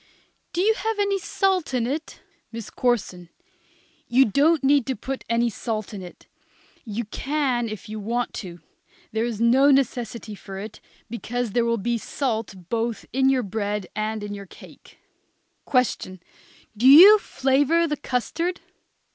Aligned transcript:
_Do 0.51 0.61
you 0.61 0.73
have 0.73 0.97
any 0.97 1.19
salt 1.19 1.75
in 1.75 1.85
it? 1.85 2.21
MISS 2.51 2.71
CORSON. 2.71 3.29
You 4.07 4.25
don't 4.25 4.63
need 4.63 4.87
to 4.87 4.95
put 4.95 5.23
any 5.29 5.47
salt 5.51 5.93
in 5.93 6.01
it. 6.01 6.25
You 6.83 7.05
can 7.05 7.69
if 7.69 7.87
you 7.87 7.99
want 7.99 8.33
to. 8.41 8.61
There 9.11 9.25
is 9.25 9.39
no 9.39 9.69
necessity 9.69 10.33
for 10.33 10.57
it, 10.57 10.79
because 11.07 11.51
there 11.51 11.65
will 11.65 11.77
be 11.77 11.99
salt 11.99 12.55
both 12.69 13.05
in 13.13 13.29
your 13.29 13.43
bread 13.43 13.85
and 13.95 14.23
in 14.23 14.33
your 14.33 14.47
cake. 14.47 14.97
Question. 15.65 16.19
Do 16.75 16.87
you 16.87 17.19
flavor 17.19 17.85
the 17.87 17.95
custard? 17.97 18.59